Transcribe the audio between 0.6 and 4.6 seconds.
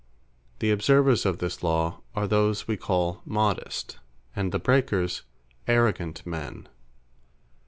observers of this law, are those we call Modest, and the